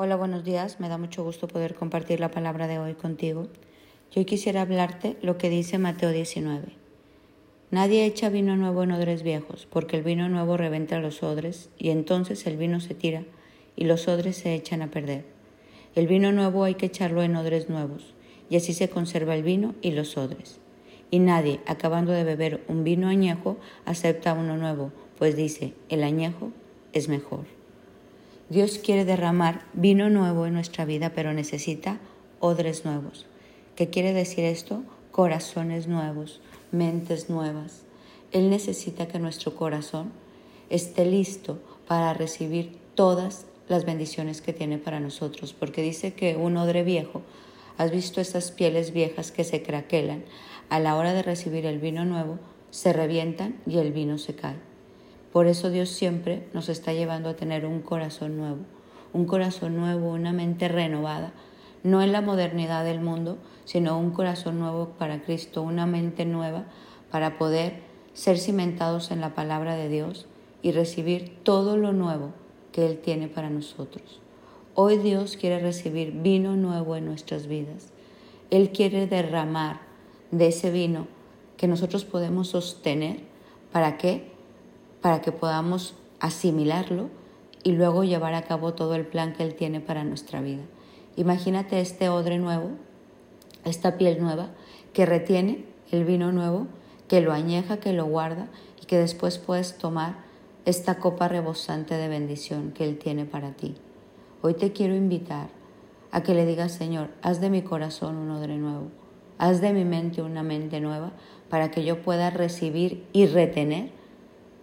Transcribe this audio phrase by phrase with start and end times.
[0.00, 0.78] Hola, buenos días.
[0.78, 3.48] Me da mucho gusto poder compartir la palabra de hoy contigo.
[4.12, 6.68] Yo quisiera hablarte lo que dice Mateo 19.
[7.72, 11.90] Nadie echa vino nuevo en odres viejos, porque el vino nuevo reventa los odres, y
[11.90, 13.24] entonces el vino se tira,
[13.74, 15.24] y los odres se echan a perder.
[15.96, 18.14] El vino nuevo hay que echarlo en odres nuevos,
[18.48, 20.60] y así se conserva el vino y los odres.
[21.10, 26.52] Y nadie, acabando de beber un vino añejo, acepta uno nuevo, pues dice, el añejo
[26.92, 27.57] es mejor.
[28.50, 31.98] Dios quiere derramar vino nuevo en nuestra vida, pero necesita
[32.40, 33.26] odres nuevos.
[33.76, 34.84] ¿Qué quiere decir esto?
[35.12, 36.40] Corazones nuevos,
[36.72, 37.82] mentes nuevas.
[38.32, 40.12] Él necesita que nuestro corazón
[40.70, 46.56] esté listo para recibir todas las bendiciones que tiene para nosotros, porque dice que un
[46.56, 47.22] odre viejo,
[47.76, 50.24] has visto esas pieles viejas que se craquelan,
[50.70, 52.38] a la hora de recibir el vino nuevo,
[52.70, 54.67] se revientan y el vino se cae.
[55.32, 58.58] Por eso Dios siempre nos está llevando a tener un corazón nuevo,
[59.12, 61.32] un corazón nuevo, una mente renovada,
[61.82, 66.64] no en la modernidad del mundo, sino un corazón nuevo para Cristo, una mente nueva
[67.10, 67.82] para poder
[68.14, 70.26] ser cimentados en la palabra de Dios
[70.62, 72.32] y recibir todo lo nuevo
[72.72, 74.20] que Él tiene para nosotros.
[74.74, 77.92] Hoy Dios quiere recibir vino nuevo en nuestras vidas.
[78.50, 79.80] Él quiere derramar
[80.30, 81.06] de ese vino
[81.56, 83.20] que nosotros podemos sostener.
[83.72, 84.37] ¿Para qué?
[85.00, 87.08] Para que podamos asimilarlo
[87.62, 90.62] y luego llevar a cabo todo el plan que Él tiene para nuestra vida.
[91.16, 92.70] Imagínate este odre nuevo,
[93.64, 94.50] esta piel nueva,
[94.92, 96.66] que retiene el vino nuevo,
[97.08, 98.48] que lo añeja, que lo guarda
[98.80, 100.16] y que después puedes tomar
[100.64, 103.74] esta copa rebosante de bendición que Él tiene para ti.
[104.42, 105.48] Hoy te quiero invitar
[106.10, 108.88] a que le digas, Señor, haz de mi corazón un odre nuevo,
[109.38, 111.12] haz de mi mente una mente nueva
[111.48, 113.97] para que yo pueda recibir y retener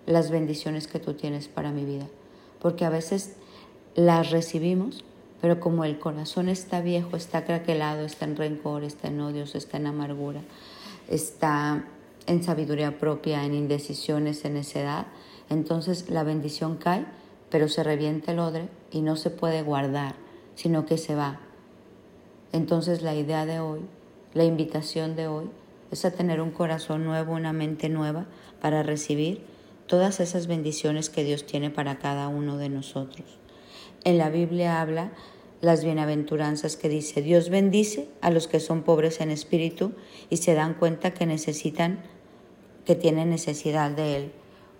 [0.05, 2.07] las bendiciones que tú tienes para mi vida.
[2.61, 3.35] Porque a veces
[3.95, 5.03] las recibimos,
[5.41, 9.77] pero como el corazón está viejo, está craquelado, está en rencor, está en odios, está
[9.77, 10.41] en amargura,
[11.07, 11.85] está
[12.27, 15.07] en sabiduría propia, en indecisiones, en necedad,
[15.49, 17.05] entonces la bendición cae,
[17.49, 20.15] pero se revienta el odre y no se puede guardar,
[20.55, 21.39] sino que se va.
[22.51, 23.81] Entonces la idea de hoy,
[24.33, 25.49] la invitación de hoy,
[25.91, 28.25] es a tener un corazón nuevo, una mente nueva
[28.59, 29.43] para recibir
[29.87, 33.25] todas esas bendiciones que Dios tiene para cada uno de nosotros.
[34.03, 35.11] En la Biblia habla
[35.61, 39.93] las bienaventuranzas que dice, Dios bendice a los que son pobres en espíritu
[40.29, 42.03] y se dan cuenta que necesitan,
[42.85, 44.31] que tienen necesidad de Él,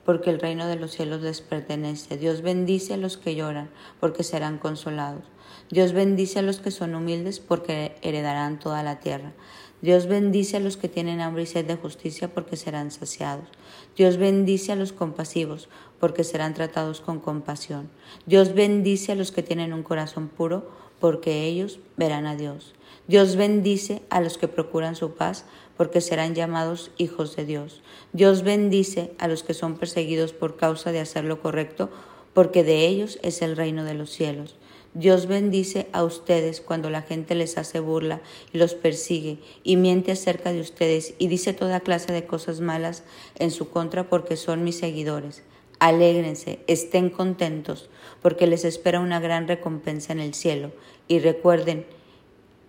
[0.05, 2.17] porque el reino de los cielos les pertenece.
[2.17, 5.23] Dios bendice a los que lloran, porque serán consolados.
[5.69, 9.33] Dios bendice a los que son humildes, porque heredarán toda la tierra.
[9.81, 13.47] Dios bendice a los que tienen hambre y sed de justicia porque serán saciados.
[13.95, 17.89] Dios bendice a los compasivos porque serán tratados con compasión.
[18.25, 20.72] Dios bendice a los que tienen un corazón puro
[21.05, 22.73] porque ellos verán a Dios.
[23.07, 25.45] Dios bendice a los que procuran su paz
[25.77, 27.83] porque serán llamados hijos de Dios.
[28.11, 31.91] Dios bendice a los que son perseguidos por causa de hacer lo correcto
[32.33, 34.55] porque de ellos es el reino de los cielos.
[34.95, 40.11] Dios bendice a ustedes cuando la gente les hace burla y los persigue y miente
[40.11, 43.03] acerca de ustedes y dice toda clase de cosas malas
[43.37, 45.43] en su contra porque son mis seguidores.
[45.85, 47.91] Alégrense, estén contentos,
[48.23, 50.72] porque les espera una gran recompensa en el cielo.
[51.07, 51.85] Y recuerden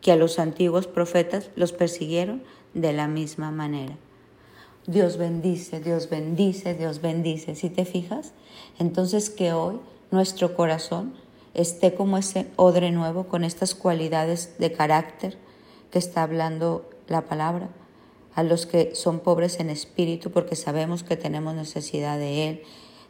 [0.03, 2.43] que a los antiguos profetas los persiguieron
[2.75, 3.97] de la misma manera.
[4.87, 7.55] Dios bendice, Dios bendice, Dios bendice.
[7.55, 8.35] Si te fijas,
[8.79, 11.15] entonces que hoy nuestro corazón
[11.55, 15.39] esté como ese odre nuevo con estas cualidades de carácter
[15.91, 17.71] que está hablando la palabra,
[18.35, 22.63] a los que son pobres en espíritu porque sabemos que tenemos necesidad de Él.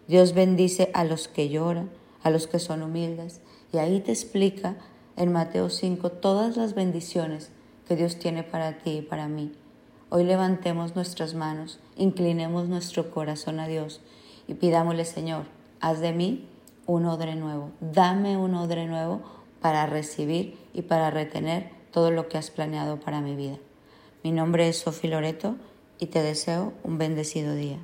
[0.09, 1.91] Dios bendice a los que lloran,
[2.23, 3.41] a los que son humildes.
[3.73, 4.77] Y ahí te explica
[5.17, 7.51] en Mateo 5 todas las bendiciones
[7.89, 9.53] que Dios tiene para ti y para mí.
[10.09, 14.01] Hoy levantemos nuestras manos, inclinemos nuestro corazón a Dios
[14.47, 15.47] y pidámosle, Señor,
[15.81, 16.47] haz de mí
[16.87, 17.71] un odre nuevo.
[17.81, 19.23] Dame un odre nuevo
[19.61, 23.57] para recibir y para retener todo lo que has planeado para mi vida.
[24.23, 25.57] Mi nombre es Sofi Loreto
[25.99, 27.79] y te deseo un bendecido día.